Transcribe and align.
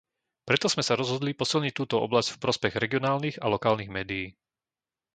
Preto 0.49 0.65
sme 0.73 0.81
sa 0.85 0.97
rozhodli 1.01 1.37
posilniť 1.41 1.73
túto 1.79 1.95
oblasť 2.05 2.29
v 2.33 2.41
prospech 2.43 2.73
regionálnych 2.83 3.37
a 3.37 3.45
lokálnych 3.53 3.93
médií. 3.97 4.27